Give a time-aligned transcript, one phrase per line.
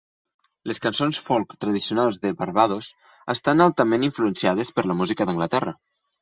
[0.69, 2.89] Les cançons folk tradicionals de Barbados
[3.35, 5.77] estan altament influenciades per la música d'Anglaterra.